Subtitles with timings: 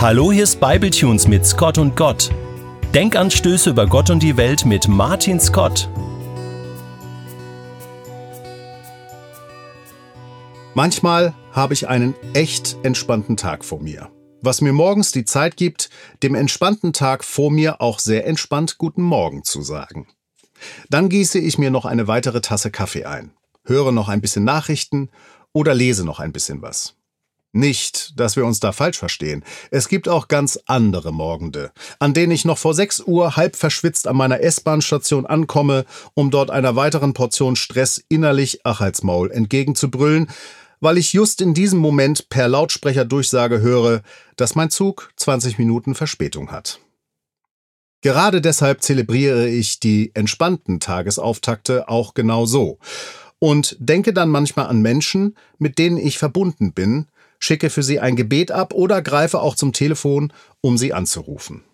[0.00, 2.30] Hallo, hier ist Bibletunes mit Scott und Gott.
[2.94, 5.90] Denkanstöße über Gott und die Welt mit Martin Scott.
[10.72, 14.08] Manchmal habe ich einen echt entspannten Tag vor mir.
[14.40, 15.90] Was mir morgens die Zeit gibt,
[16.22, 20.08] dem entspannten Tag vor mir auch sehr entspannt Guten Morgen zu sagen.
[20.88, 23.32] Dann gieße ich mir noch eine weitere Tasse Kaffee ein,
[23.64, 25.10] höre noch ein bisschen Nachrichten
[25.52, 26.96] oder lese noch ein bisschen was.
[27.52, 29.44] Nicht, dass wir uns da falsch verstehen.
[29.72, 34.06] Es gibt auch ganz andere Morgende, an denen ich noch vor 6 Uhr halb verschwitzt
[34.06, 40.28] an meiner S-Bahn-Station ankomme, um dort einer weiteren Portion Stress innerlich ach als Maul entgegenzubrüllen,
[40.78, 44.02] weil ich just in diesem Moment per Lautsprecherdurchsage höre,
[44.36, 46.78] dass mein Zug 20 Minuten Verspätung hat.
[48.00, 52.78] Gerade deshalb zelebriere ich die entspannten Tagesauftakte auch genau so
[53.40, 57.08] und denke dann manchmal an Menschen, mit denen ich verbunden bin,
[57.40, 61.64] schicke für sie ein Gebet ab oder greife auch zum Telefon, um sie anzurufen.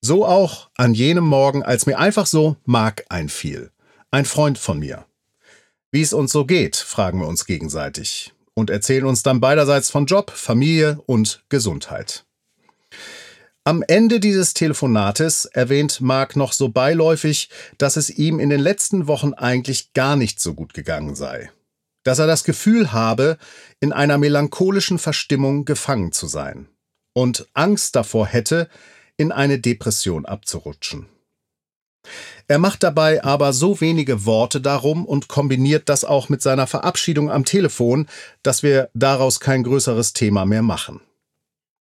[0.00, 3.70] So auch an jenem Morgen, als mir einfach so Mark einfiel.
[4.10, 5.04] Ein Freund von mir.
[5.92, 10.06] Wie es uns so geht, fragen wir uns gegenseitig und erzählen uns dann beiderseits von
[10.06, 12.24] Job, Familie und Gesundheit.
[13.64, 19.08] Am Ende dieses Telefonates erwähnt Mark noch so beiläufig, dass es ihm in den letzten
[19.08, 21.50] Wochen eigentlich gar nicht so gut gegangen sei
[22.06, 23.36] dass er das Gefühl habe,
[23.80, 26.68] in einer melancholischen Verstimmung gefangen zu sein
[27.14, 28.68] und Angst davor hätte,
[29.16, 31.06] in eine Depression abzurutschen.
[32.46, 37.28] Er macht dabei aber so wenige Worte darum und kombiniert das auch mit seiner Verabschiedung
[37.28, 38.06] am Telefon,
[38.44, 41.00] dass wir daraus kein größeres Thema mehr machen.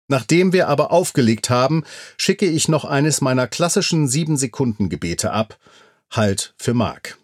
[0.06, 1.84] Nachdem wir aber aufgelegt haben,
[2.16, 5.58] schicke ich noch eines meiner klassischen sieben Sekunden Gebete ab,
[6.10, 7.18] Halt für Mark.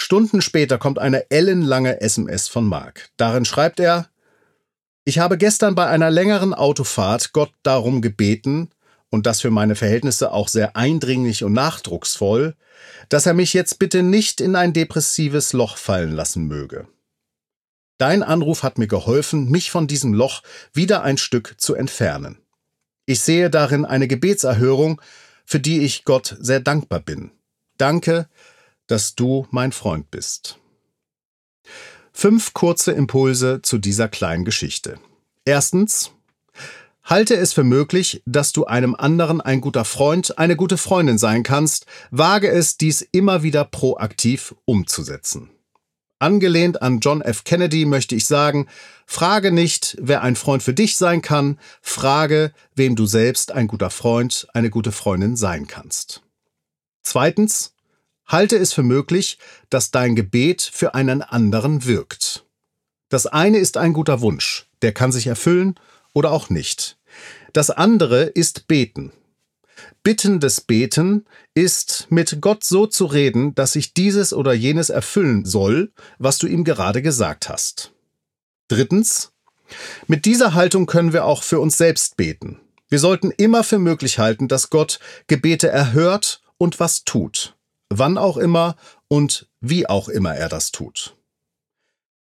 [0.00, 3.10] Stunden später kommt eine ellenlange SMS von Mark.
[3.16, 4.08] Darin schreibt er,
[5.04, 8.70] ich habe gestern bei einer längeren Autofahrt Gott darum gebeten,
[9.10, 12.54] und das für meine Verhältnisse auch sehr eindringlich und nachdrucksvoll,
[13.08, 16.86] dass er mich jetzt bitte nicht in ein depressives Loch fallen lassen möge.
[17.98, 22.38] Dein Anruf hat mir geholfen, mich von diesem Loch wieder ein Stück zu entfernen.
[23.04, 25.02] Ich sehe darin eine Gebetserhörung,
[25.44, 27.32] für die ich Gott sehr dankbar bin.
[27.76, 28.28] Danke,
[28.90, 30.58] dass du mein Freund bist.
[32.12, 34.98] Fünf kurze Impulse zu dieser kleinen Geschichte.
[35.44, 36.10] Erstens,
[37.02, 41.42] halte es für möglich, dass du einem anderen ein guter Freund, eine gute Freundin sein
[41.42, 45.50] kannst, wage es, dies immer wieder proaktiv umzusetzen.
[46.18, 47.44] Angelehnt an John F.
[47.44, 48.66] Kennedy möchte ich sagen,
[49.06, 53.88] frage nicht, wer ein Freund für dich sein kann, frage, wem du selbst ein guter
[53.88, 56.22] Freund, eine gute Freundin sein kannst.
[57.02, 57.72] Zweitens,
[58.30, 62.44] halte es für möglich, dass dein Gebet für einen anderen wirkt.
[63.08, 65.74] Das eine ist ein guter Wunsch, der kann sich erfüllen
[66.12, 66.96] oder auch nicht.
[67.52, 69.12] Das andere ist Beten.
[70.02, 75.92] Bittendes Beten ist, mit Gott so zu reden, dass sich dieses oder jenes erfüllen soll,
[76.18, 77.92] was du ihm gerade gesagt hast.
[78.68, 79.32] Drittens,
[80.06, 82.60] mit dieser Haltung können wir auch für uns selbst beten.
[82.88, 87.56] Wir sollten immer für möglich halten, dass Gott Gebete erhört und was tut
[87.90, 88.76] wann auch immer
[89.08, 91.16] und wie auch immer er das tut.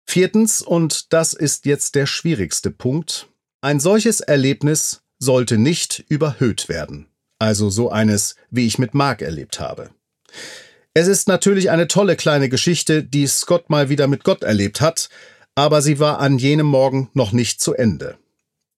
[0.05, 3.29] Viertens, und das ist jetzt der schwierigste Punkt,
[3.63, 7.07] ein solches Erlebnis sollte nicht überhöht werden,
[7.39, 9.91] also so eines, wie ich mit Mark erlebt habe.
[10.95, 15.09] Es ist natürlich eine tolle kleine Geschichte, die Scott mal wieder mit Gott erlebt hat,
[15.55, 18.19] aber sie war an jenem Morgen noch nicht zu Ende.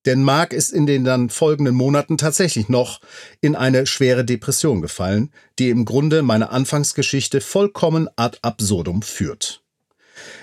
[0.07, 3.01] Denn Mark ist in den dann folgenden Monaten tatsächlich noch
[3.41, 9.63] in eine schwere Depression gefallen, die im Grunde meine Anfangsgeschichte vollkommen ad absurdum führt.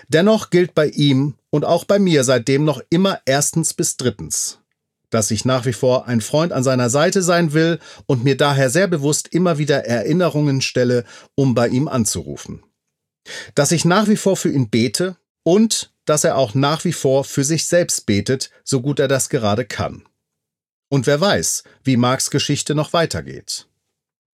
[0.07, 4.59] Dennoch gilt bei ihm und auch bei mir seitdem noch immer erstens bis drittens,
[5.09, 8.69] dass ich nach wie vor ein Freund an seiner Seite sein will und mir daher
[8.69, 11.05] sehr bewusst immer wieder Erinnerungen stelle,
[11.35, 12.63] um bei ihm anzurufen.
[13.53, 17.23] Dass ich nach wie vor für ihn bete und dass er auch nach wie vor
[17.23, 20.03] für sich selbst betet, so gut er das gerade kann.
[20.89, 23.67] Und wer weiß, wie Marks Geschichte noch weitergeht.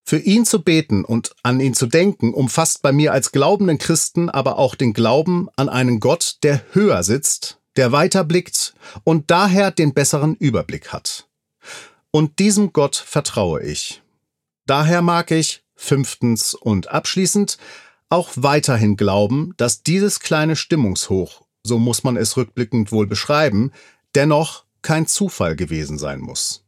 [0.04, 4.30] Für ihn zu beten und an ihn zu denken umfasst bei mir als glaubenden Christen
[4.30, 8.74] aber auch den Glauben an einen Gott, der höher sitzt, der weiter blickt
[9.04, 11.28] und daher den besseren Überblick hat.
[12.10, 14.02] Und diesem Gott vertraue ich.
[14.66, 17.58] Daher mag ich, fünftens und abschließend,
[18.10, 23.72] auch weiterhin glauben, dass dieses kleine Stimmungshoch so muss man es rückblickend wohl beschreiben,
[24.16, 26.64] dennoch kein Zufall gewesen sein muss.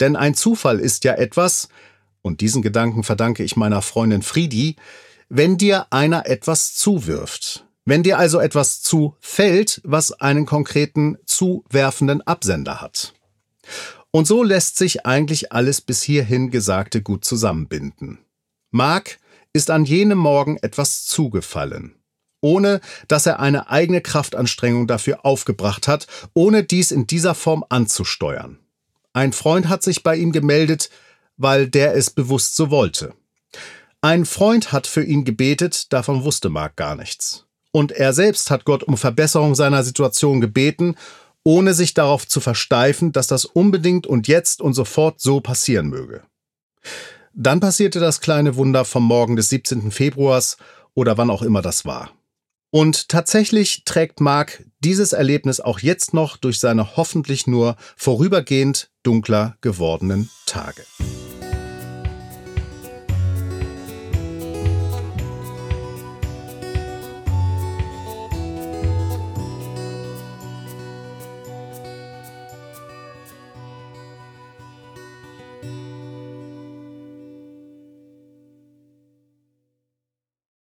[0.00, 1.68] Denn ein Zufall ist ja etwas,
[2.22, 4.76] und diesen Gedanken verdanke ich meiner Freundin Friedi,
[5.28, 7.66] wenn dir einer etwas zuwirft.
[7.84, 13.14] Wenn dir also etwas zufällt, was einen konkreten zuwerfenden Absender hat.
[14.10, 18.18] Und so lässt sich eigentlich alles bis hierhin Gesagte gut zusammenbinden.
[18.70, 19.18] Mark
[19.52, 21.94] ist an jenem Morgen etwas zugefallen,
[22.40, 28.58] ohne dass er eine eigene Kraftanstrengung dafür aufgebracht hat, ohne dies in dieser Form anzusteuern.
[29.12, 30.90] Ein Freund hat sich bei ihm gemeldet,
[31.36, 33.14] weil der es bewusst so wollte.
[34.02, 37.46] Ein Freund hat für ihn gebetet, davon wusste Mark gar nichts.
[37.72, 40.96] Und er selbst hat Gott um Verbesserung seiner Situation gebeten,
[41.44, 46.22] ohne sich darauf zu versteifen, dass das unbedingt und jetzt und sofort so passieren möge.
[47.32, 49.90] Dann passierte das kleine Wunder vom Morgen des 17.
[49.90, 50.56] Februars
[50.94, 52.10] oder wann auch immer das war.
[52.70, 59.56] Und tatsächlich trägt Mark dieses Erlebnis auch jetzt noch durch seine hoffentlich nur vorübergehend dunkler
[59.60, 60.84] gewordenen Tage.